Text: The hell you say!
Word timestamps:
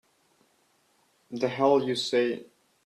The 1.29 1.47
hell 1.47 1.83
you 1.87 1.93
say! 1.93 2.47